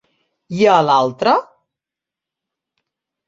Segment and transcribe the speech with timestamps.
[0.59, 1.33] I a l'altra?